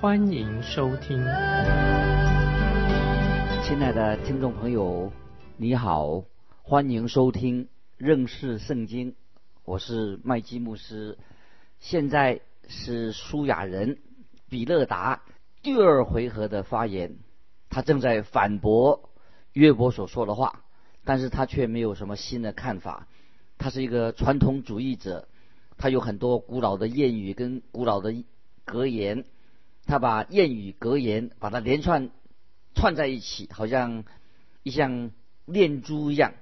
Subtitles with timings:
[0.00, 1.18] 欢迎收听。
[3.62, 5.12] 亲爱的听众朋友，
[5.58, 6.24] 你好，
[6.62, 7.68] 欢迎收听
[7.98, 9.14] 认识圣经，
[9.62, 11.18] 我是麦基牧师。
[11.80, 13.98] 现在是苏亚人
[14.48, 15.20] 比勒达
[15.62, 17.18] 第二回合的发言，
[17.68, 19.10] 他正在反驳
[19.52, 20.64] 约伯所说的话，
[21.04, 23.06] 但是他却没有什么新的看法。
[23.58, 25.28] 他是一个传统主义者，
[25.76, 28.14] 他有很多古老的谚语跟古老的
[28.64, 29.26] 格言，
[29.90, 32.10] 他把谚语格言把它连串
[32.74, 34.04] 串在一起，好像
[34.62, 35.10] 一像
[35.44, 36.32] 念珠一样。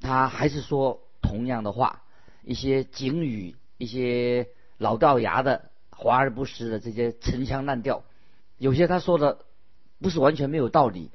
[0.00, 2.02] 他还是说同样的话，
[2.42, 4.48] 一些警语，一些。
[4.76, 8.02] 老掉牙的、华而不实的这些陈腔滥调，
[8.58, 9.38] 有些他说的
[10.00, 11.12] 不是完全没有道理，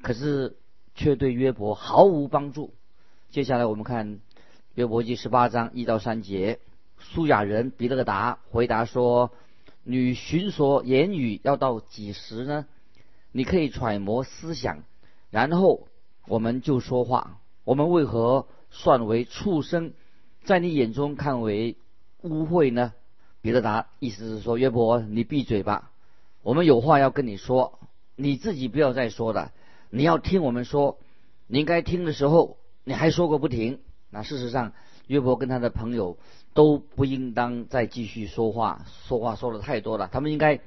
[0.00, 0.56] 可是
[0.94, 2.72] 却对约伯毫无帮助。
[3.30, 4.20] 接下来我们看
[4.74, 6.60] 约伯记十八章一到三节，
[6.98, 9.30] 苏雅人比勒达回答说
[9.84, 12.66] ：“你寻索言语要到几时呢？
[13.32, 14.84] 你可以揣摩思想，
[15.30, 15.88] 然后
[16.26, 17.38] 我们就说话。
[17.64, 19.92] 我们为何算为畜生，
[20.44, 21.76] 在你眼中看为？”
[22.22, 22.94] 污秽呢？
[23.42, 25.90] 彼得达意思是说，约伯，你闭嘴吧，
[26.42, 27.78] 我们有话要跟你说，
[28.16, 29.52] 你自己不要再说了，
[29.90, 30.98] 你要听我们说，
[31.46, 33.80] 你应该听的时候，你还说个不停。
[34.08, 34.72] 那事实上，
[35.06, 36.16] 约伯跟他的朋友
[36.54, 40.60] 都不应当再继续说话，说话说的太多了，他们应该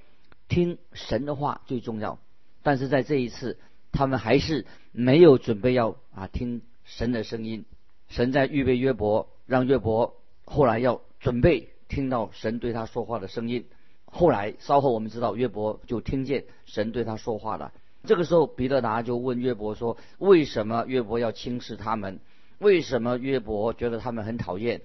[0.48, 2.20] 听神的话最重要。
[2.62, 3.58] 但是在这一次，
[3.92, 7.66] 他们还是没有准备要啊听神的声音。
[8.08, 11.02] 神在预备约伯，让约伯后来要。
[11.20, 13.66] 准备听到神对他说话的声音。
[14.06, 17.74] 后来稍后我们知道约伯就听见神对他说话了。
[18.04, 22.20] 这个时候彼得达就问约伯说：“为什么约伯要轻视他们？
[22.60, 24.82] 为什么约伯觉得他们很讨厌？”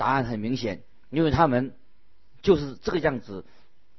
[0.00, 0.80] 答案很明显，
[1.10, 1.74] 因为他们
[2.40, 3.44] 就是这个样子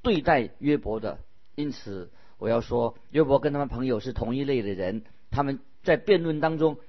[0.01, 1.19] 对待约伯的。
[1.53, 5.03] 因此我要说，约伯跟他们朋友是同一类的人。
[5.29, 6.79] 他们在辩论当中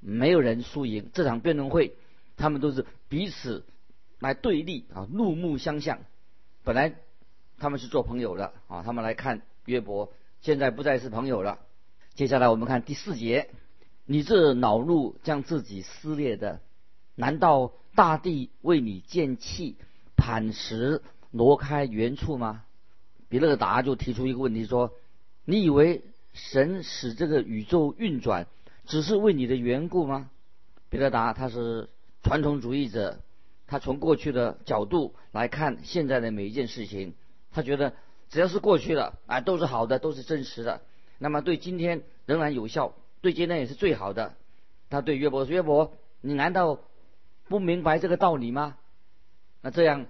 [0.00, 1.94] 没有人输赢，这场辩论会
[2.36, 3.64] 他们都是彼此。
[4.18, 6.00] 来对立啊，怒目相向。
[6.64, 6.96] 本来
[7.58, 11.60] 他们是做朋友的啊，他们来看约伯，现在不再是朋友了。
[12.14, 13.50] 接下来我们看第四节：
[14.06, 16.60] 你这恼怒将自己撕裂的，
[17.16, 19.74] 难道大地为你建砌，
[20.16, 22.62] 磐石挪开原处吗？
[23.28, 24.92] 比勒达就提出一个问题说：
[25.44, 28.46] 你以为神使这个宇宙运转，
[28.84, 30.30] 只是为你的缘故吗？
[30.90, 31.88] 比勒达他是
[32.22, 33.18] 传统主义者。
[33.68, 37.14] 他从过去的角度来看现在的每一件事情，
[37.50, 37.94] 他觉得
[38.30, 40.82] 只要是过去的，啊，都是好的，都是真实的。
[41.18, 44.34] 那么对今天仍然有效，对今天也是最好的。
[44.88, 46.78] 他对约伯说：“约伯，你难道
[47.48, 48.76] 不明白这个道理吗？
[49.62, 50.06] 那这样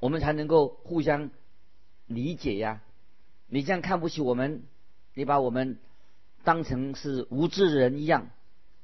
[0.00, 1.30] 我们才能够互相
[2.06, 2.80] 理解呀。
[3.46, 4.62] 你这样看不起我们，
[5.14, 5.78] 你把我们
[6.44, 8.28] 当成是无知人一样，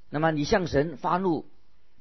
[0.08, 1.46] 那么你向神发怒，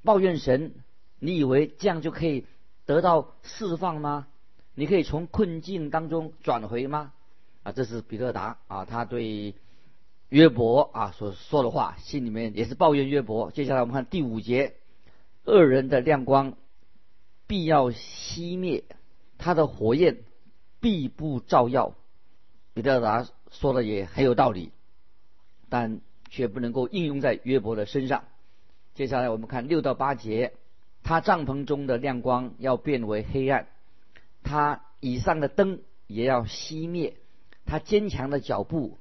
[0.04, 0.74] 抱怨神。”
[1.22, 2.46] 你以为这样就可以
[2.86, 4.28] 得到释放吗？
[4.74, 7.12] 你可以从困境当中转回吗？
[7.64, 9.54] 啊，这是彼得达啊，他对
[10.30, 13.52] 约伯啊所说的话，心里面也是抱怨约伯。
[13.52, 14.76] 接下来我们看第五节，
[15.46, 16.58] 恶人的亮光
[17.48, 18.84] 必要熄灭，
[19.38, 20.24] 他的火焰
[20.80, 21.96] 必不照耀。
[22.74, 24.72] 彼得达说的也很有道理，
[25.70, 28.26] 但却不能够应用在约伯的身上。
[28.94, 30.54] 接下来我们看六到八节。
[31.02, 33.70] 他帐篷中的亮光要变为黑暗，
[34.44, 37.16] 他以上的灯也要熄灭，
[37.66, 39.00] 他坚强的脚步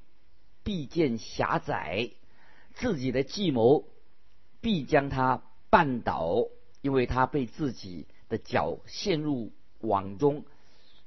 [0.63, 2.11] 必见狭窄，
[2.73, 3.83] 自己的计谋
[4.61, 6.47] 必将他绊倒，
[6.81, 10.45] 因为他被自己的脚陷入网中，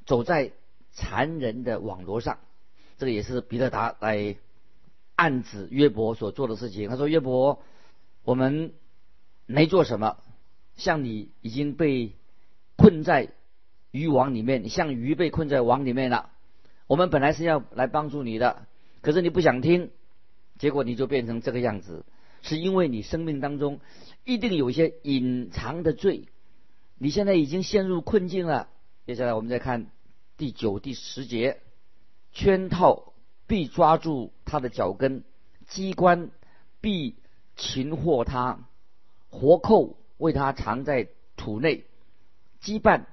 [0.07, 0.53] 走在
[0.93, 2.39] 残忍的网络上。
[2.99, 4.37] 这个也是彼得达来
[5.17, 6.89] 暗指约伯所做的事情。
[6.89, 7.63] 他说：“约伯，
[8.25, 8.73] 我们
[9.47, 10.19] 没做什么。”
[10.77, 12.13] 像你已经被
[12.77, 13.29] 困在
[13.91, 16.31] 渔网里面，像鱼被困在网里面了。
[16.87, 18.67] 我们本来是要来帮助你的，
[19.01, 19.91] 可是你不想听，
[20.59, 22.05] 结果你就变成这个样子，
[22.41, 23.81] 是因为你生命当中
[24.25, 26.29] 一定有一些隐藏的罪。
[26.99, 28.69] 你现在已经陷入困境了。
[29.07, 29.91] 接下来我们再看
[30.37, 31.61] 第九、第十节：
[32.33, 33.13] 圈套
[33.47, 35.25] 必抓住他的脚跟，
[35.67, 36.31] 机关
[36.81, 37.17] 必
[37.57, 38.69] 擒获他，
[39.29, 41.85] 活扣为他藏在土内，
[42.63, 43.07] 羁绊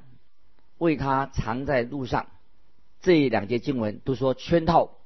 [0.77, 2.27] 为他藏在路上。
[3.01, 4.97] 这两节经文都说圈套，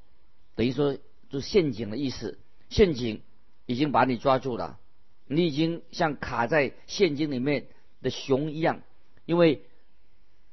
[0.56, 0.98] 等于说
[1.30, 2.40] 就陷阱的意思。
[2.70, 3.22] 陷阱
[3.66, 4.80] 已经把你抓住了，
[5.28, 7.68] 你已经像卡在陷阱里面
[8.02, 8.82] 的熊一样，
[9.26, 9.64] 因为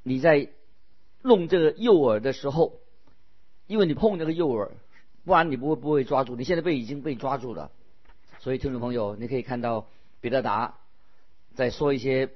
[0.02, 0.48] 你在
[1.22, 2.80] 弄这个诱饵的时候，
[3.66, 4.70] 因为你碰那个诱饵，
[5.24, 6.36] 不然你不会不会抓住。
[6.36, 7.70] 你现在被已经被抓住了，
[8.38, 9.86] 所以听众朋友，你可以看到
[10.20, 10.78] 彼得达
[11.54, 12.30] 在说一些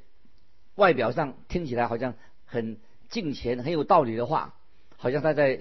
[0.74, 2.14] 外表上听起来好像
[2.44, 2.78] 很
[3.08, 4.54] 敬虔、很有道理的话。
[4.96, 5.60] 好像他在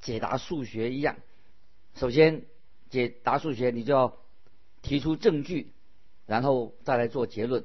[0.00, 1.16] 解答数学一样。
[1.96, 2.44] 首先
[2.88, 4.16] 解答数学，你就要
[4.80, 5.73] 提出证据，
[6.26, 7.64] 然后再来做结论。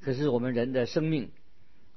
[0.00, 1.30] 可是我们人的生命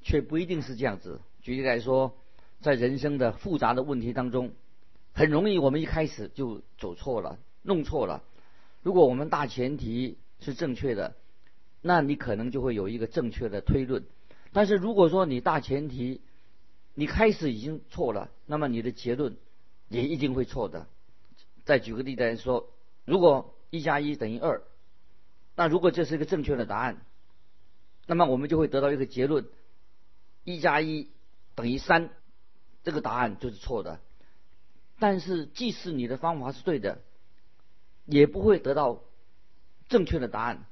[0.01, 1.21] 却不一定是这样子。
[1.41, 2.17] 举例来说，
[2.59, 4.53] 在人生的复杂的问题当中，
[5.13, 8.23] 很容易我们一开始就走错了、弄错了。
[8.81, 11.15] 如果我们大前提是正确的，
[11.81, 14.03] 那你可能就会有一个正确的推论。
[14.53, 16.21] 但是如果说你大前提，
[16.93, 19.37] 你开始已经错了，那么你的结论
[19.87, 20.87] 也一定会错的。
[21.63, 22.69] 再举个例子来说，
[23.05, 24.61] 如果一加一等于二，
[25.55, 27.01] 那如果这是一个正确的答案，
[28.07, 29.45] 那么我们就会得到一个结论：
[30.43, 31.09] 一加一
[31.55, 32.09] 等于三，
[32.83, 33.99] 这个答案就是错的。
[34.99, 37.01] 但是，即使你的方法是对的，
[38.05, 39.01] 也不会得到
[39.89, 40.65] 正确的答案。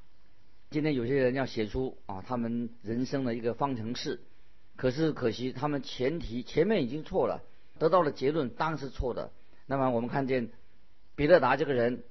[0.69, 4.21] 今天有些人要写出啊，他们人生的一个方程式。
[4.75, 7.43] 可是可惜，他们前提前面已经错了，
[7.79, 9.31] 得到的结论当然是错的。
[9.65, 10.51] 那么我们看见
[11.15, 12.03] 彼得达这个人，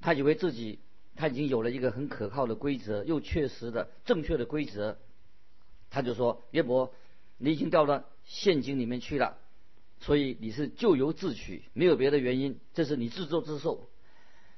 [0.00, 0.78] 他以为自己
[1.20, 4.96] 他已经有了一个很可靠的规则，又确实的正确的规则，
[5.90, 6.94] 他就说：“约伯，
[7.36, 9.36] 你已经掉到陷阱里面去了，
[10.00, 13.90] 所以你是咎由自取，没有别的原因，这是你自作自受。”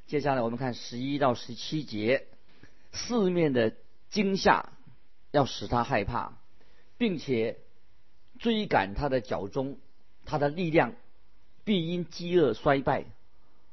[0.06, 2.26] 接下来我们看十一到十七节，
[2.92, 3.74] 四面的
[4.10, 4.72] 惊吓
[5.32, 6.38] 要使他害怕。
[6.98, 7.58] 并且
[8.38, 9.78] 追赶他的脚中，
[10.24, 10.92] 他的力量
[11.64, 13.06] 必因饥饿衰败，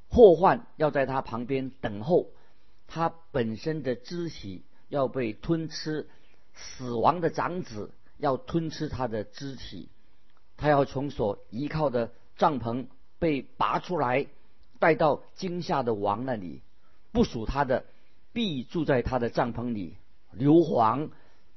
[0.10, 2.32] 祸患要在他旁边等候，
[2.90, 6.10] 他本身的肢体要被吞吃，
[6.54, 9.90] 死亡的长子要吞吃他的肢体，
[10.58, 12.88] 他要从所依靠的帐篷
[13.20, 14.28] 被拔出来，
[14.80, 16.62] 带到惊吓的王那里，
[17.12, 17.86] 不属他的
[18.34, 19.96] 必住在他的帐篷里，
[20.32, 21.10] 硫磺。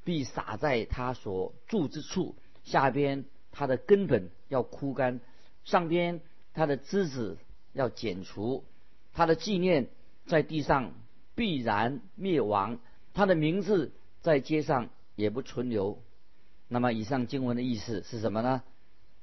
[0.05, 5.20] 必撒在他所住之处，下边他的根本要枯干，
[5.62, 6.20] 上边
[6.55, 7.38] 他的枝子
[7.73, 8.64] 要剪除，
[9.12, 9.87] 他的纪念
[10.26, 10.93] 在地上
[11.34, 12.79] 必然灭亡，
[13.14, 16.02] 他的名字在街上也不存留。
[16.69, 18.62] 那么以上经文的意思是什么呢？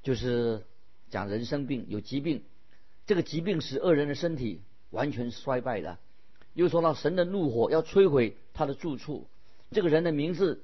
[0.02, 0.64] 就是
[1.10, 2.42] 讲人生病有疾病，
[3.06, 5.98] 这个疾病使恶人的身体完全衰败了。
[6.54, 9.26] 又说到神的怒火要摧毁他的住处，
[9.70, 10.62] 这个人的名字。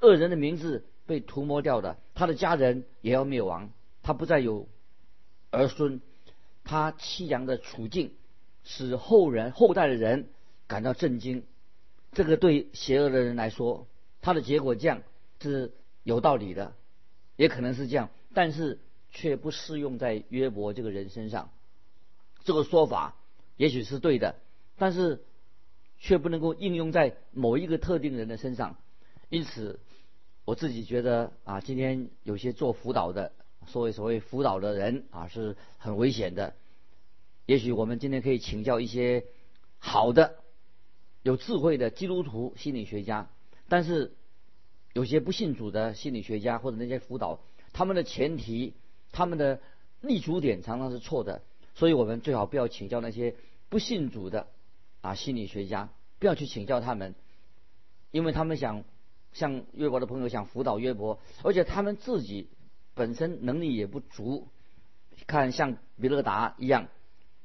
[0.00, 3.70] 恶人的名字被涂抹掉的，他的家人也要灭亡，
[4.02, 4.66] 他不再有
[5.52, 6.00] 儿孙，
[6.64, 8.10] 他凄凉的处境
[8.64, 10.28] 使后人后代的人
[10.72, 11.44] 感到震惊。
[12.12, 13.86] 这个对邪恶的人来说，
[14.22, 15.02] 他的结果这样
[15.38, 16.72] 是有道理的，
[17.36, 18.78] 也可能是这样，但是
[19.10, 21.50] 却不适用在约伯这个人身上。
[22.42, 23.16] 这个说法
[23.58, 24.36] 也许是对的，
[24.78, 25.22] 但是
[25.98, 28.78] 却不能够应用在某一个特定人的身上，
[29.28, 29.78] 因此。
[30.44, 33.30] 我自己觉得啊，今天有些做辅导的，
[33.68, 36.54] 所谓所谓辅导的人啊，是很危险的。
[37.46, 39.24] 也许我们今天可以请教一些
[39.78, 40.41] 好的、
[41.22, 43.28] 有智慧的基督徒心理学家，
[43.68, 44.12] 但是
[44.92, 47.40] 有些不信主的心理学家或者那些辅导，
[47.72, 48.74] 他们的前提、
[49.12, 49.60] 他们的
[50.00, 51.42] 立足点常常是错的。
[51.74, 53.34] 所以我们最好不要请教那些
[53.68, 54.48] 不信主的
[55.00, 55.88] 啊心理学家，
[56.18, 57.14] 不要去请教他们，
[58.10, 58.84] 因为他们想。
[59.34, 62.50] 像约伯的朋友想辅导约伯，而且他们自己
[62.92, 64.46] 本身能力也不足。
[65.26, 66.88] 看像比勒达一样，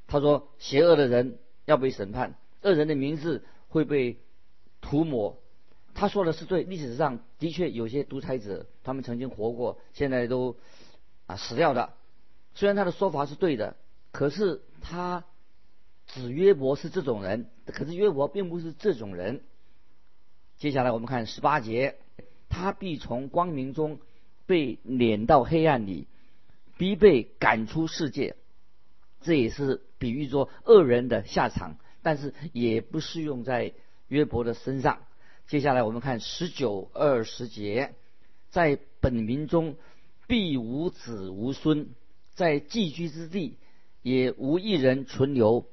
[0.05, 4.17] 他说邪恶的人要被审判，恶人的名字会被
[4.81, 5.37] 涂抹。
[5.93, 10.55] 他说的是对，历史上的确有些独裁者，他们曾经活过，现在都
[11.25, 11.93] 啊死掉的。
[12.53, 13.75] 虽然他的说法是对的，
[14.11, 15.23] 可是他
[16.05, 19.41] 指约伯是这种人，可是约伯并不是这种人。
[20.57, 21.97] 接下来我们看十八节，
[22.49, 23.99] 他必从光明中
[24.45, 26.07] 被撵到黑暗里，
[26.77, 28.35] 必被赶出世界。
[29.21, 33.73] 这也是比喻说恶人的下场，但是也不适用在
[34.07, 34.99] 约伯的身上。
[35.45, 37.95] 接下来我们看十九二十节，
[38.47, 39.75] 在本民中
[40.25, 41.89] 必无子无孙，
[42.33, 43.57] 在寄居之地
[44.03, 45.65] 也无一人存留。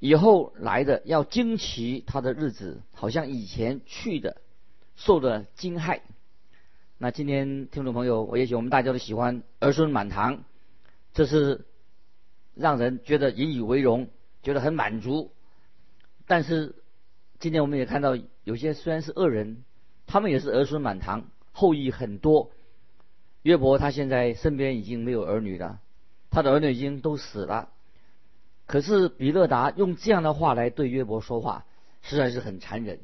[0.00, 4.38] 以后来的要惊奇他的日子，好像以前去的
[4.96, 6.00] 受的惊骇。
[6.98, 10.42] 那今天听众朋友，我也许我们大家都喜欢儿孙满堂，
[11.14, 11.64] 这是
[12.56, 14.08] 让人觉得引以为荣，
[14.42, 15.30] 觉得很满足。
[16.26, 16.74] 但是
[17.38, 19.64] 今天我们也看到，有些虽然是恶人，
[20.06, 22.50] 他们也是儿孙满堂，后裔很多。
[23.42, 25.80] 约伯他现在身边已经没有儿女了，
[26.30, 27.70] 他的儿女已经都死了。
[28.66, 31.64] 可是比勒达用这样的话来对约伯说话，
[32.02, 33.00] 实在是很残忍。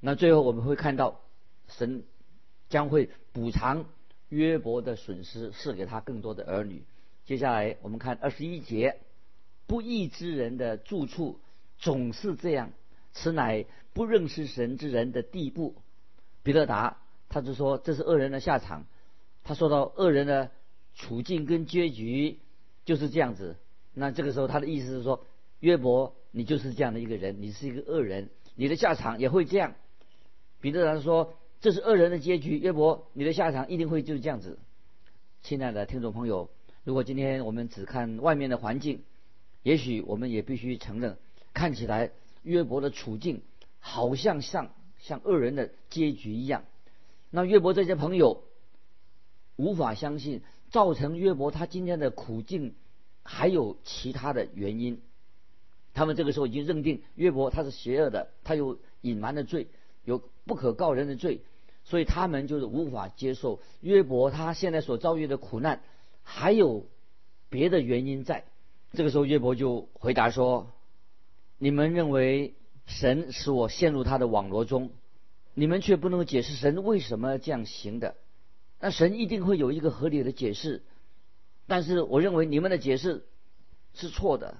[0.00, 1.20] 那最后我们会看到
[1.68, 2.04] 神。
[2.70, 3.84] 将会补偿
[4.30, 6.82] 约伯的损失，赐给他更多的儿女。
[7.24, 8.98] 接下来我们看二十一节，
[9.66, 11.38] 不义之人的住处
[11.78, 12.72] 总是这样，
[13.12, 15.74] 此乃不认识神之人的地步。
[16.42, 18.86] 彼得达他就说这是恶人的下场。
[19.42, 20.50] 他说到恶人的
[20.94, 22.38] 处境跟结局
[22.84, 23.56] 就是这样子。
[23.92, 25.24] 那这个时候他的意思是说，
[25.60, 29.74] 约伯你就是这样的一个人，你是一个恶人，你的下场也会这样。
[30.60, 31.34] 彼得达说。
[31.60, 34.58] 这是恶人的结局，约伯，你的下场一定会就是这样子。
[35.40, 36.50] 亲爱的听众朋友，
[36.82, 39.02] 如果今天我们只看外面的环境，
[39.62, 41.16] 也许我们也必须承认，
[41.54, 42.10] 看起来
[42.42, 43.40] 约伯的处境
[43.78, 46.64] 好像像像恶人的结局一样。
[47.30, 48.44] 那约伯这些朋友
[49.56, 52.74] 无法相信，造成约伯他今天的苦境
[53.22, 55.00] 还有其他的原因。
[55.94, 59.68] 他们这个时候已经认定约伯他是邪恶的，他有隐瞒的罪，
[60.04, 61.40] 有不可告人的罪。
[61.84, 65.82] 所以他们就是无法接受约伯他现在所遭遇的苦难，
[66.22, 66.86] 还有
[67.50, 68.44] 别的原因在。
[68.92, 70.72] 这个时候约伯就回答说
[71.58, 72.54] ：“你们认为
[72.86, 74.90] 神使我陷入他的网罗中，
[75.54, 78.16] 你们却不能解释神为什么这样行的。
[78.80, 80.82] 那神一定会有一个合理的解释，
[81.66, 83.24] 但是我认为你们的解释
[83.94, 84.58] 是错的。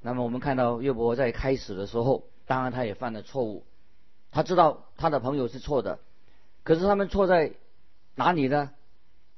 [0.00, 3.64] 那么我们看到约伯在开始的时候，当然他也犯了错误，
[4.30, 5.98] 他知道他的朋友是错的。”
[6.62, 7.54] 可是他们错在
[8.14, 8.70] 哪里呢？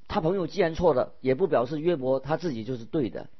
[0.09, 3.31] 他朋友既然错了，也不表示约伯他自己就是对的，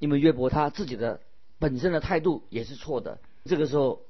[0.00, 1.20] 因为约伯他自己的
[1.62, 3.20] 本身的态度也是错的。
[3.44, 4.02] 这个时候，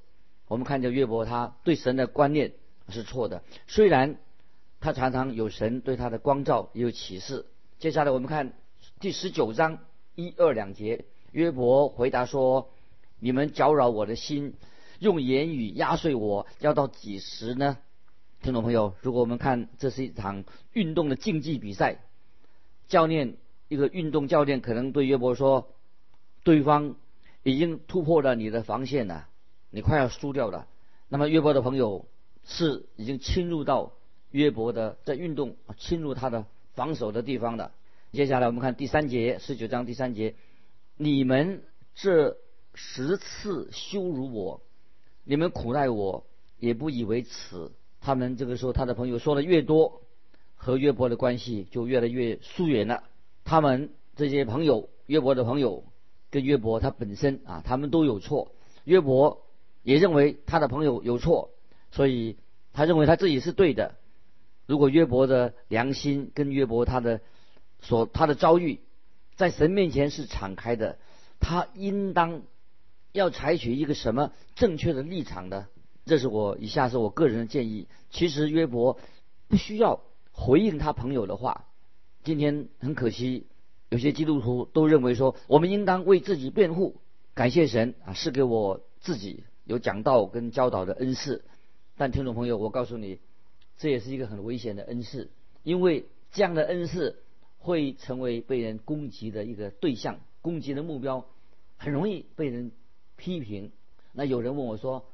[0.49, 2.54] 我们看见约伯他对神的观念
[2.88, 3.42] 是错的。
[3.66, 4.16] 虽然
[4.80, 7.44] 他常常有神对他的光照，也有启示。
[7.78, 8.54] 接下来我们看
[9.00, 9.80] 第十九章
[10.14, 12.71] 一二两节，约伯回答说
[13.21, 14.54] ：“你们搅扰我的心，
[14.99, 17.76] 用言语压碎我，要到几时呢？”
[18.40, 21.99] 听众朋友，如果我们看这是一场运动的竞技比赛，
[22.88, 23.37] 教练
[23.68, 25.68] 一个运动教练可能对约伯说
[26.44, 26.97] ：“对方
[27.42, 29.28] 已经突破了你的防线了，
[29.70, 30.66] 你快要输掉了。”
[31.08, 32.06] 那么约伯的朋友
[32.44, 33.92] 是已经侵入到
[34.30, 37.72] 约伯的在运动侵入他的防守的地方了。
[38.12, 40.34] 接下来我们看第三节十九章第三节
[40.96, 41.62] ：“你们
[41.94, 42.37] 这
[42.75, 44.61] 十次羞辱我，
[45.25, 46.25] 你们苦待我，
[46.58, 47.70] 也不以为耻。”
[48.00, 50.02] 他们这个时候，他的朋友说的越多，
[50.56, 53.04] 和约伯的关系就越来越疏远了。
[53.44, 55.84] 他们这些朋友，约伯的朋友，
[56.32, 58.50] 跟约伯他本身啊，他们都有错。
[58.82, 59.46] 约伯
[59.84, 61.50] 也认为他的朋友有错，
[61.92, 62.38] 所以
[62.72, 63.94] 他认为他自己是对的。
[64.66, 67.20] 如果约伯的良心跟约伯他的
[67.80, 68.80] 所他的遭遇，
[69.36, 70.98] 在神面前是敞开的，
[71.38, 72.42] 他应当
[73.12, 75.68] 要采取一个什么正确的立场呢？
[76.06, 77.86] 这是我以下是我个人的建议。
[78.10, 78.98] 其实约伯
[79.48, 80.00] 不需要
[80.32, 81.66] 回应他朋友的话。
[82.24, 83.48] 今天很可惜，
[83.92, 86.96] 有些基督徒都认为说，我们应当为自己辩护。
[87.34, 91.44] 感谢神啊，是给我自己有讲道跟教导的恩赐。
[91.99, 93.18] 但听众朋友，我告诉你，
[93.76, 95.30] 这也是一个很危险的恩赐，
[95.62, 97.22] 因为这样的恩赐
[97.58, 101.26] 会成为被人攻击的一个对象，攻击的目标，
[101.76, 102.72] 很容易被人
[103.16, 103.72] 批评。
[104.14, 105.04] 那有人问我说。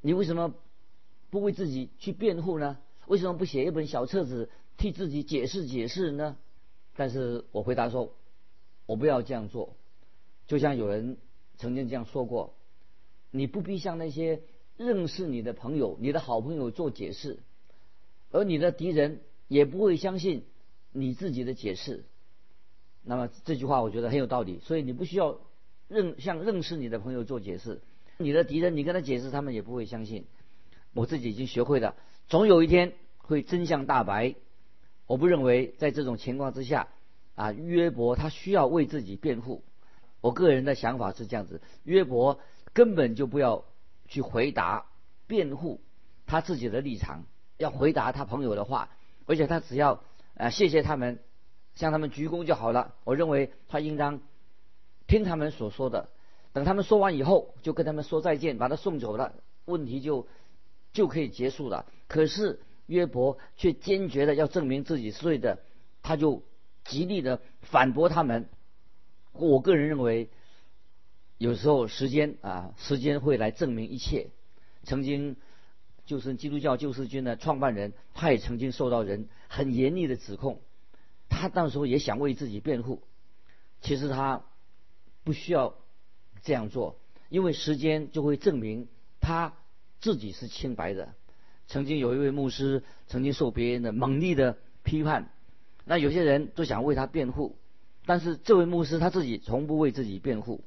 [0.00, 0.54] 你为什么
[1.30, 2.78] 不为自己去辩护呢？
[3.08, 6.36] 为什么不写一本小册子替自己解释解释呢？
[6.96, 8.12] 但是我回答说，
[8.86, 9.76] 我不要这样做。
[10.46, 11.16] 就像有人
[11.58, 12.54] 曾经这样说过，
[13.30, 14.40] 你不必向那些
[14.76, 17.38] 认识你的朋友、你的好朋友做解释，
[18.30, 20.44] 而你的敌人也不会相信
[20.92, 22.04] 你自己的解释。
[23.02, 25.38] 那么这句话我觉得很有道理，所以你不需要
[25.88, 27.80] 认向认识你的朋友做解释。
[28.18, 30.24] 你的敌人，你跟他解释，他们也不会相信。
[30.94, 31.94] 我自己已经学会了，
[32.28, 34.34] 总有一天会真相大白。
[35.06, 36.88] 我不认为在这种情况之下，
[37.34, 39.62] 啊，约伯他需要为自己辩护。
[40.20, 42.40] 我个人的想法是这样子：约伯
[42.72, 43.64] 根本就不要
[44.08, 44.86] 去回答
[45.26, 45.80] 辩护
[46.26, 47.24] 他自己的立场，
[47.58, 48.90] 要回答他朋友的话，
[49.26, 50.02] 而且他只要
[50.36, 51.20] 啊谢谢他们，
[51.74, 52.94] 向他们鞠躬就好了。
[53.04, 54.20] 我认为他应当
[55.06, 56.08] 听他们所说的。
[56.52, 59.34] 等他们说完以后，就跟他们说再见，把他送走了，
[59.66, 60.26] 问题就
[60.92, 61.84] 就可以结束了。
[62.08, 65.60] 可是约伯却坚决的要证明自己是对的，
[66.02, 66.42] 他就
[66.84, 68.48] 极力的反驳他们。
[69.32, 70.30] 我个人认为，
[71.38, 74.30] 有时候时间啊，时间会来证明一切。
[74.84, 75.36] 曾经
[76.04, 80.60] 就是基督教救世军的创办人，他也曾经受到人很严厉的指控，
[81.28, 83.02] 他那时候也想为自己辩护，
[83.80, 84.44] 其实他
[85.24, 85.74] 不需要。
[86.42, 88.86] 这样做，因为时间就会证明
[89.20, 89.54] 他
[89.98, 91.14] 自己是清白的。
[91.68, 95.30] 曾经有一位牧师曾经受别人的猛烈的批判，
[95.84, 97.56] 那有些人都想为他辩护，
[98.04, 100.62] 但是这位牧师他自己从不为自己辩护。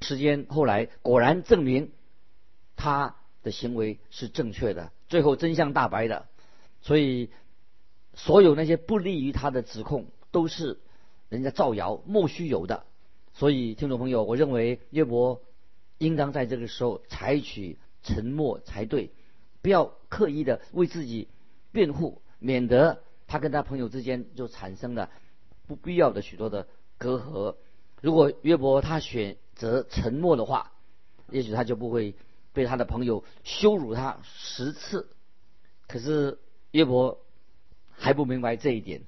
[0.00, 1.92] 时间后来果然证明
[2.76, 6.26] 他的行为是正确的，最后真相大白的。
[6.80, 7.30] 所以
[8.14, 10.80] 所有那些不利于他的指控都是
[11.28, 12.84] 人家造谣，莫须有的。
[13.34, 15.40] 所以，听众朋友，我认为约伯
[15.96, 19.10] 应当在这个时候采取沉默才对，
[19.62, 21.28] 不要刻意的为自己
[21.70, 25.08] 辩护，免得他跟他朋友之间就产生了
[25.66, 27.56] 不必要的许多的隔阂。
[28.00, 30.72] 如果约伯他选择沉默的话，
[31.30, 32.14] 也许他就不会
[32.52, 35.08] 被他的朋友羞辱他十次。
[35.86, 36.38] 可是
[36.72, 37.20] 约伯
[37.92, 39.02] 还不明白这一点。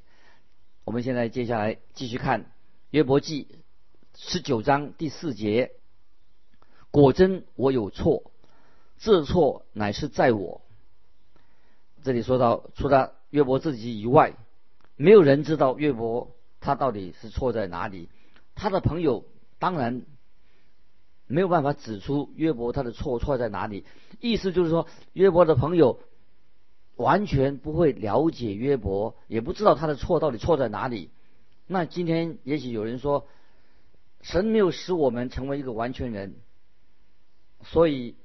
[0.85, 2.51] 我们现在接下来继续看
[2.91, 3.49] 约伯记。
[4.17, 5.73] 十九章第四节，
[6.93, 8.31] 果真我有错，
[8.99, 10.63] 这错乃是在我。
[12.03, 14.35] 这里说到，除了约伯自己以外，
[14.97, 18.09] 没有人知道约伯他到底是错在哪里。
[18.55, 19.25] 他的朋友
[19.59, 20.03] 当然
[21.27, 23.85] 没有办法指出约伯他的错错在哪里。
[24.21, 26.01] 意思就是说，约伯的朋友
[26.97, 31.11] 完全不会了解约伯，也不知道他的错到底错在哪里。
[31.67, 33.27] 那今天也许有人说。
[34.23, 36.37] 神没有使我们成为一个完全人，
[37.62, 38.16] 所以，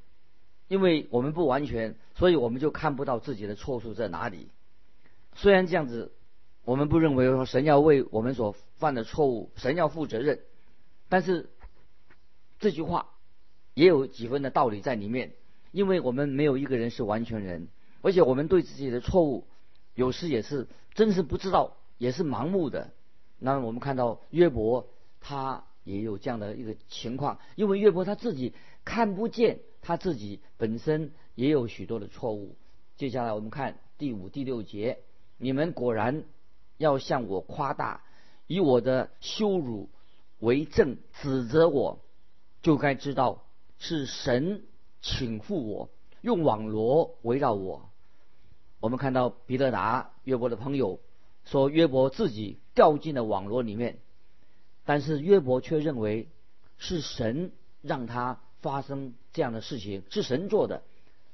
[0.70, 4.48] 因为我们不完全，所以我们就看不到自己的错处在哪里。
[5.36, 6.14] 虽然这样子，
[6.64, 10.40] 我们不认为说神要为我们所犯的错误，神要负责任，
[11.10, 11.50] 但是
[12.60, 13.10] 这句话
[13.74, 15.34] 也有几分的道理在里面，
[15.74, 17.68] 因为我们没有一个人是完全人，
[18.02, 19.48] 而且我们对自己的错误
[19.96, 22.92] 有时也是真是不知道，也是盲目的。
[23.40, 24.88] 那我们看到约伯
[25.20, 25.66] 他。
[25.86, 28.54] 也有这样的一个情况，因为约伯他自己
[28.86, 32.56] 看不见他自己本身也有许多的错误。
[32.98, 35.00] 接下来我们看第五、第六节，
[35.38, 36.24] 你们果然
[36.78, 38.02] 要向我夸大，
[38.48, 39.90] 以我的羞辱
[40.40, 42.00] 为证，指责我，
[42.62, 43.44] 就该知道
[43.78, 44.64] 是神
[45.02, 45.90] 请负我，
[46.22, 47.90] 用网罗围绕我。
[48.80, 51.00] 我们看到彼得达约伯的朋友
[51.46, 54.00] 说，约伯自己掉进了网罗里面。
[54.86, 56.30] 但是约伯却认为
[56.78, 60.84] 是神让他发生这样的事情，是神做的。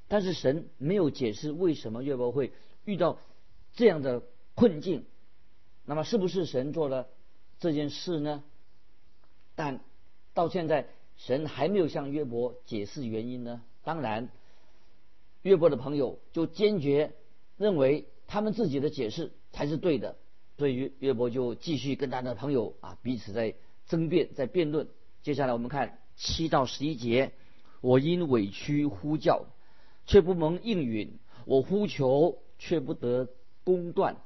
[0.08, 2.52] 但是神没有解释为什么约伯会
[2.84, 3.20] 遇到
[3.74, 4.22] 这样的
[4.54, 5.06] 困境。
[5.86, 7.08] 那么是不是神做了
[7.60, 8.44] 这件事呢？
[9.56, 9.80] 但
[10.34, 13.62] 到现在神还没有向约伯解释原因呢。
[13.84, 14.30] 当然，
[15.44, 17.14] 约伯的朋友就坚决
[17.58, 20.18] 认为他们自己的解释才是对的。
[20.58, 23.56] 所以约约伯就继续跟他的朋友啊彼此在
[23.88, 24.88] 争辩，在辩论。
[25.22, 27.34] 接下来我们看七到十一节：
[27.86, 29.46] 我因委屈呼叫，
[30.08, 33.30] 却不蒙应允；我呼求，却不得
[33.64, 34.18] 公断。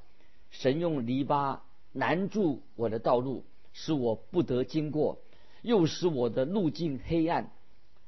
[0.49, 1.59] 神用篱笆
[1.91, 3.43] 拦住我的道路，
[3.73, 5.17] 使我不得经过；
[5.61, 7.51] 又使我的路径黑暗。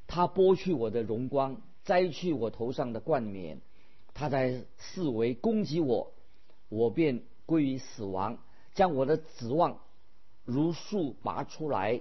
[0.08, 3.60] 他剥去我的荣光，摘去我头上的冠冕。
[4.14, 6.14] 他在四围攻击我，
[6.70, 7.24] 我便。
[7.46, 8.38] 归于死亡，
[8.76, 9.82] 将我的指望
[10.46, 12.00] 如树拔出来。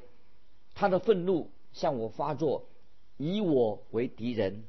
[0.77, 2.69] 他的愤怒向我发作，
[3.21, 4.65] 以我为敌人。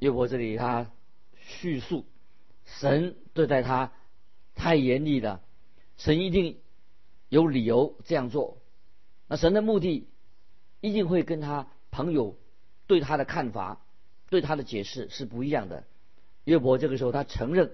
[0.00, 0.90] 约伯这里他
[1.36, 2.04] 叙述，
[2.64, 3.92] 神对待他
[4.56, 5.40] 太严厉了，
[5.96, 6.58] 神一定
[7.28, 8.58] 有理由这样做。
[9.28, 10.08] 那神的目的
[10.80, 12.36] 一定会跟他朋友
[12.88, 13.80] 对他的看法、
[14.28, 15.84] 对他的解释是不一样的。
[16.42, 17.70] 约伯这个时候他承认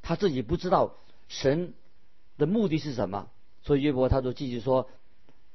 [0.00, 0.96] 他自己不知道。
[1.28, 1.74] 神
[2.38, 3.30] 的目的是什么？
[3.62, 4.88] 所以约伯他就继续说，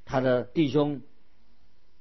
[0.05, 1.01] 他的弟兄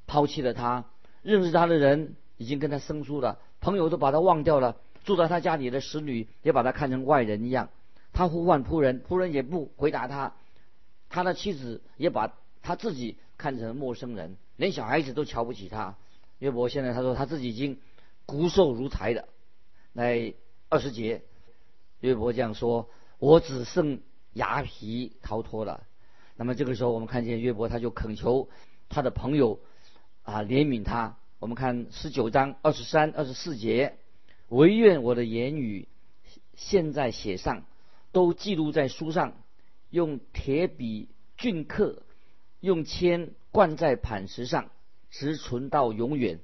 [0.06, 0.90] 抛弃了他，
[1.26, 7.68] 认识他的人已经跟他生疏了，朋友都把他忘掉了，住在他家里的使女也把他看成外人一样。
[8.12, 10.34] 他呼唤仆人，仆人也不回答他。
[11.08, 15.96] 他的妻子也把他自己看成陌生人，连小孩子都瞧不起他。
[16.38, 17.80] 约伯现在他说他自己已经
[18.24, 19.24] 骨瘦如柴了。
[19.94, 20.32] 来
[20.68, 21.22] 二十节，
[22.00, 22.88] 约伯这样说。
[23.18, 24.00] 我只剩
[24.32, 25.82] 牙皮逃脱了。
[26.36, 28.48] 那么这个时候，我们看见约伯，他就恳求
[28.88, 29.58] 他的朋友
[30.26, 31.16] 啊怜悯他。
[31.38, 33.96] 我们看十九章二十三、二十四节，
[34.48, 35.86] 唯愿我的言语
[36.54, 37.64] 现在写上，
[38.10, 39.34] 都记录在书上，
[39.88, 41.08] 用铁笔
[41.38, 42.02] 镌刻，
[42.60, 44.70] 用铅灌在磐石上，
[45.10, 46.40] 直存到永远。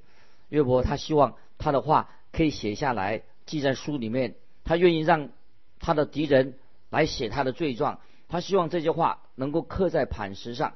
[0.48, 4.36] 约伯他希望他的话可以写下来，记在书里面。
[4.62, 5.30] 他愿意让
[5.80, 6.54] 他的敌人
[6.88, 10.74] 来写他的罪状，他希望这些话能够刻在磐石上，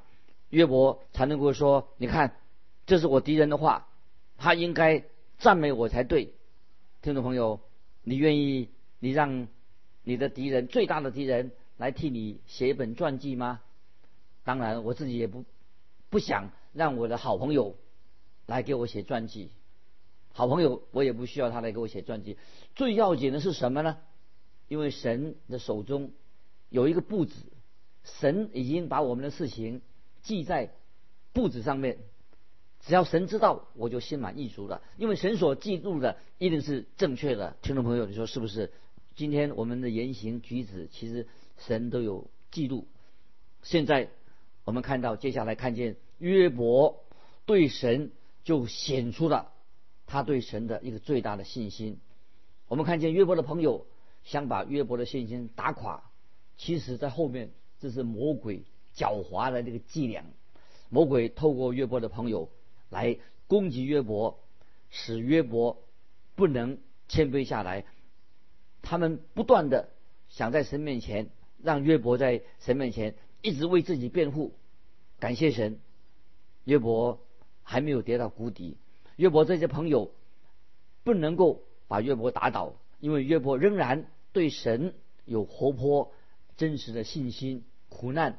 [0.51, 2.35] 约伯才能够说：“你看，
[2.87, 3.89] 这是我敌人的话。”
[4.39, 5.03] 他应该
[5.39, 6.35] 赞美我才对，
[7.01, 7.61] 听众朋友，
[8.03, 8.69] 你愿意
[8.99, 9.49] 你让
[10.05, 13.63] 你的敌人最大的敌人来替你写一本传记吗？
[14.45, 15.47] 当然，我自己也不
[16.11, 17.77] 不想让我的好朋友
[18.45, 19.51] 来给我写传记。
[20.35, 22.37] 好朋友，我也不需要他来给我写传记。
[22.75, 23.97] 最要紧的是什么呢？
[24.69, 26.11] 因为神的手中
[26.69, 27.35] 有一个簿子，
[28.05, 29.81] 神已经把我们的事情
[30.21, 30.75] 记在
[31.33, 31.97] 簿子上面。
[32.87, 34.81] 只要神知道，我就心满意足了。
[34.97, 37.57] 因为神所记录的一定是正确的。
[37.61, 38.73] 听众朋友，你说是不是？
[39.17, 41.27] 今天我们的言行举止，其实
[41.59, 42.87] 神都有记录。
[43.63, 44.11] 现在
[44.65, 47.03] 我们看到，接下来看见约伯
[47.45, 48.13] 对神
[48.45, 49.51] 就显出了
[50.07, 51.99] 他对神的一个最大的信心。
[52.69, 53.89] 我们看见约伯的朋友
[54.23, 56.05] 想把约伯的信心打垮，
[56.57, 58.63] 其实在后面这是魔鬼
[58.95, 60.25] 狡猾的这个伎俩。
[60.89, 62.49] 魔鬼透过约伯的朋友。
[62.89, 64.39] 来攻击约伯，
[64.91, 65.83] 使约伯
[66.35, 67.85] 不能谦卑下来。
[68.83, 69.89] 他们不断的
[70.29, 71.31] 想在神面前
[71.63, 74.55] 让约伯在神面前一直为自己辩护。
[75.19, 75.81] 感谢神，
[76.65, 77.21] 约伯
[77.63, 78.77] 还没有跌到谷底。
[79.17, 80.13] 约伯这些朋友
[81.05, 84.95] 不能够把约伯打倒，因为约伯仍然对神
[85.25, 86.13] 有活泼
[86.57, 87.65] 真实的信心。
[87.89, 88.39] 苦难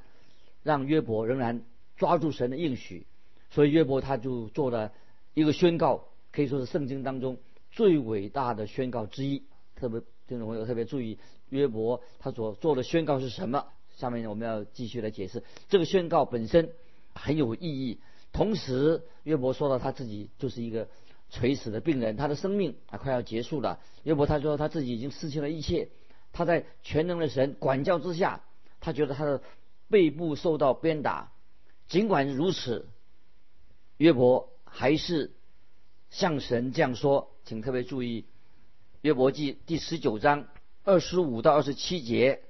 [0.62, 1.63] 让约伯仍然
[1.95, 3.07] 抓住神的应许。
[3.49, 4.91] 所以约伯他就做了
[5.33, 7.38] 一个宣告，可以说是圣经当中
[7.71, 9.43] 最伟大的宣告之一。
[9.75, 11.17] 特别听众朋友特别注意，
[11.49, 13.65] 约伯他所做的宣告是什么？
[13.95, 15.43] 下面我们要继续来解释。
[15.69, 16.71] 这个宣告本身
[17.13, 17.99] 很有意义。
[18.33, 20.88] 同时，约伯说到他自己就是一个
[21.29, 23.79] 垂死的病人，他的生命啊快要结束了。
[24.03, 25.89] 约伯他说他自己已经失去了一切，
[26.33, 28.43] 他在全能的神管教之下，
[28.81, 29.41] 他觉得他的
[29.89, 31.31] 背部受到鞭打。
[31.88, 32.86] 尽管如此。
[33.97, 35.31] 约伯还是
[36.12, 38.21] 向神这样说，请特别注意
[39.01, 40.45] 《约伯记》第十九章
[40.83, 42.43] 二十五到二十七节。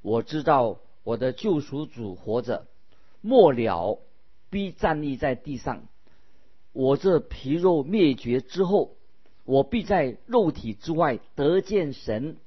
[0.00, 2.66] 我知道我的救赎主活着，
[3.20, 4.02] 末了
[4.50, 5.84] 必站立在地上。
[6.72, 8.96] 我这皮肉灭绝之后，
[9.44, 12.38] 我必在肉体之外得见神。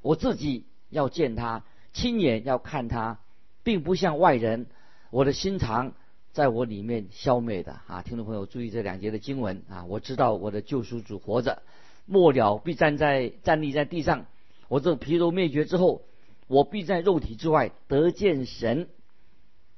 [0.00, 3.20] 我自己要见他，亲眼要看他，
[3.62, 4.66] 并不像外人。
[5.10, 5.94] 我的心肠。
[6.34, 11.62] 在我里面消灭的啊，听众朋友注意这两节的经文啊，我知道我的救赎主活着，
[12.06, 14.26] 末了必站在站立在地上。
[14.66, 16.02] 我这皮肉灭绝之后，
[16.48, 18.88] 我必在肉体之外得见神。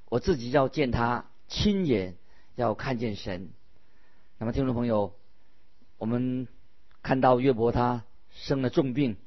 [0.08, 2.14] 我自己要见他，亲眼
[2.54, 3.50] 要看见神。
[4.38, 5.12] 那么听众朋友，
[5.98, 6.48] 我们
[7.02, 9.18] 看到岳伯他生了重病，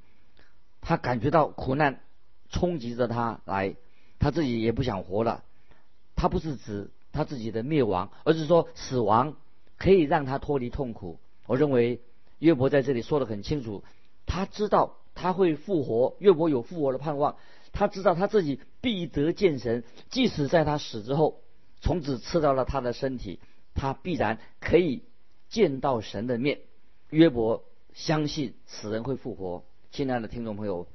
[0.82, 2.02] 他感觉到苦难
[2.50, 3.76] 冲击着他来，
[4.18, 5.44] 他自己也不想活了。
[6.16, 6.90] 他不是指。
[7.20, 9.36] 他自己的灭亡，而是说死亡
[9.78, 11.20] 可以让他脱离痛苦。
[11.48, 12.00] 我认为
[12.38, 13.84] 约伯在这里说的很清楚，
[14.26, 17.36] 他知道他会复活，约伯有复活的盼望。
[17.74, 21.42] 他知道他自己必得见神，即使在他死之后，
[21.82, 23.42] 从此吃到了他的身体，
[23.74, 25.04] 他必然可以
[25.50, 26.62] 见到神的面。
[27.10, 29.66] 约伯相信死人会复活。
[29.92, 30.88] 亲爱的听众朋友，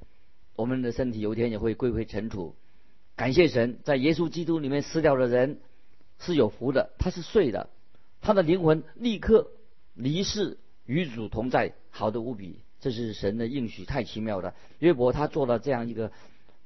[0.57, 2.57] 我们的身体有一天也会归回尘土。
[3.15, 5.61] 感谢神，在耶稣基督里面死掉的人。
[6.19, 7.69] 是有福的，他是睡的，
[8.21, 9.51] 他的灵魂立刻
[9.95, 12.61] 离世，与主同在，好的无比。
[12.81, 14.55] 这是神的应许，太奇妙了。
[14.79, 16.13] 约伯他做了这样一个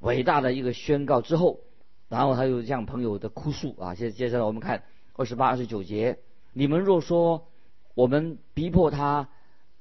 [0.01, 1.61] 伟大的一个宣告之后，
[2.09, 3.95] 然后他又向朋友的哭诉啊。
[3.95, 4.83] 接接下来我们看
[5.15, 6.19] 二十八、二十九节：
[6.53, 7.47] 你们若说
[7.95, 9.29] 我们逼迫他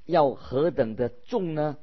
[0.06, 1.78] 要何等的重呢？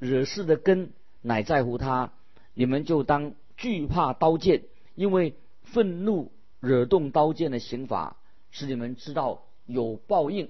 [0.00, 2.12] 惹事的根乃在乎他，
[2.52, 4.64] 你们就当惧怕刀剑，
[4.96, 6.32] 因为愤怒。
[6.64, 8.16] 惹动刀剑的刑罚，
[8.50, 10.48] 使你们知道有报应。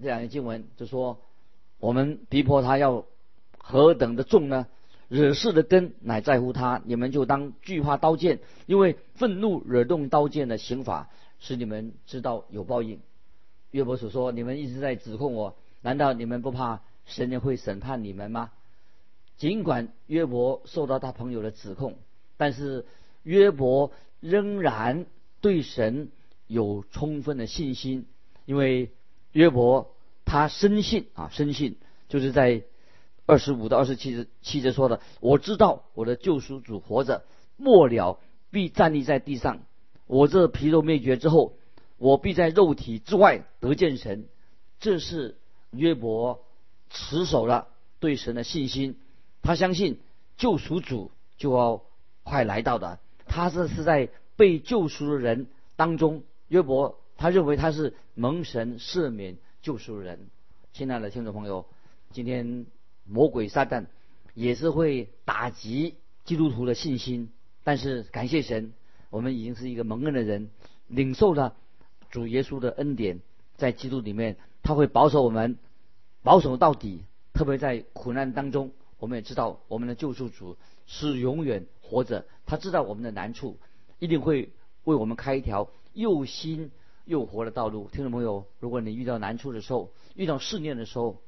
[0.00, 1.20] 这两个经文就说，
[1.80, 3.04] 我们逼迫他要
[3.58, 4.66] 何等的重呢？
[5.08, 13.00] 惹事的根乃在乎他，你们就当惧怕刀剑，因为愤怒惹动刀剑的刑罚，使你们知道有报应。
[13.70, 18.52] 约伯所说，你们一直在指控我，难道你们不怕神也会审判你们吗？
[19.36, 21.96] 尽管约伯受到他朋友的指控，
[22.36, 22.86] 但是
[23.22, 23.90] 约伯
[24.20, 25.06] 仍然。
[25.40, 26.10] 对神
[26.46, 28.06] 有充分的信心，
[28.44, 28.92] 因为
[29.32, 31.76] 约伯他深信啊，深信
[32.08, 32.62] 就是在
[33.26, 37.24] 二十五到二十七节七节说的，我知道我的救赎主活着，
[37.56, 38.18] 末了
[38.50, 39.60] 必站立在地上。
[40.06, 41.52] 我这皮肉灭绝之后，
[41.98, 44.26] 我必在肉体之外得见神。
[44.80, 45.36] 这是
[45.70, 46.44] 约伯
[46.88, 47.68] 持守了
[48.00, 48.96] 对神的信心，
[49.42, 50.00] 他相信
[50.36, 51.82] 救赎主就要
[52.22, 52.98] 快来到的。
[53.26, 60.28] 他这是在被救赎的人当中，约伯他认为他是蒙神赦免救赎的人。
[60.72, 61.66] 亲爱的听众朋友，
[62.12, 62.66] 今天
[63.04, 63.86] 魔鬼撒旦
[64.34, 67.30] 也是会打击基督徒的信心，
[67.64, 68.72] 但是感谢神。
[69.10, 70.50] 我们已经是一个蒙恩的人，
[70.86, 71.56] 领受了
[72.08, 73.18] 主耶稣的恩典，
[73.56, 75.58] 在基督里面，他会保守我们，
[76.22, 77.02] 保守到底。
[77.32, 83.58] 特别在苦难当中，我们也知道我们的救赎主是永远活着，他知道我们的难处，
[83.98, 84.52] 一定会
[84.84, 86.70] 为我们开一条又新
[87.04, 87.88] 又活的道路。
[87.90, 91.20] 听众朋友，如果你遇到难处的时候，遇到试炼的时候，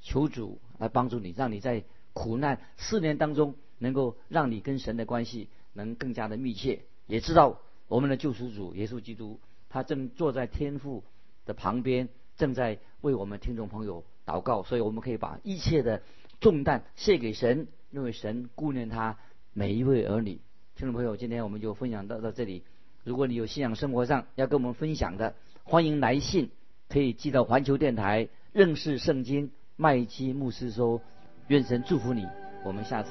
[0.00, 6.82] 求主来帮助你，让你在苦难试炼当中，能够让你跟神的关系能更加的密切。
[7.06, 11.04] 也知道我们的救赎主耶稣基督，他正坐在天父
[11.46, 16.02] 的旁边，正在为我们听众朋友祷告，所以我们可以把一切的
[16.40, 19.16] 重担卸给神，因为神顾念他
[19.54, 20.40] 每一位儿女。
[20.78, 22.62] 听众朋友，今天我们就分享到到这里。
[23.02, 26.50] 如果你有信仰生活上要跟我们分享的，欢迎来信，
[26.88, 31.00] 可以寄到环球电台认识圣经麦基牧师说，
[31.48, 32.24] 愿神祝福你，
[32.64, 33.10] 我们下次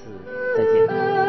[0.55, 1.26] 再见。